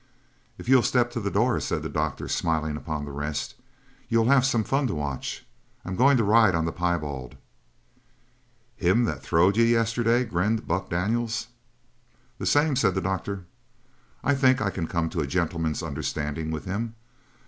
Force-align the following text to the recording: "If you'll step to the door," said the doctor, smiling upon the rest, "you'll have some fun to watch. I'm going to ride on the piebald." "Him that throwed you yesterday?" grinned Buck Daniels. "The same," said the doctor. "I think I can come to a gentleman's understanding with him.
"If 0.57 0.67
you'll 0.67 0.81
step 0.81 1.11
to 1.11 1.19
the 1.19 1.29
door," 1.29 1.59
said 1.59 1.83
the 1.83 1.87
doctor, 1.87 2.27
smiling 2.27 2.75
upon 2.75 3.05
the 3.05 3.11
rest, 3.11 3.53
"you'll 4.09 4.29
have 4.29 4.43
some 4.47 4.63
fun 4.63 4.87
to 4.87 4.95
watch. 4.95 5.45
I'm 5.85 5.95
going 5.95 6.17
to 6.17 6.23
ride 6.23 6.55
on 6.55 6.65
the 6.65 6.71
piebald." 6.71 7.35
"Him 8.77 9.03
that 9.03 9.21
throwed 9.21 9.57
you 9.57 9.63
yesterday?" 9.63 10.23
grinned 10.25 10.67
Buck 10.67 10.89
Daniels. 10.89 11.49
"The 12.39 12.47
same," 12.47 12.75
said 12.75 12.95
the 12.95 13.01
doctor. 13.01 13.45
"I 14.23 14.33
think 14.33 14.59
I 14.59 14.71
can 14.71 14.87
come 14.87 15.07
to 15.11 15.21
a 15.21 15.27
gentleman's 15.27 15.83
understanding 15.83 16.49
with 16.49 16.65
him. 16.65 16.95